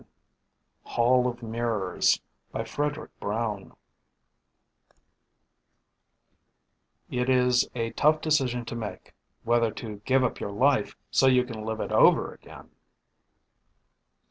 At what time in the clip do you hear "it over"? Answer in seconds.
11.81-12.33